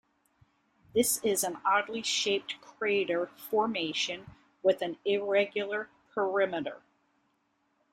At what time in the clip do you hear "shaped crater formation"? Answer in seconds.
2.01-4.25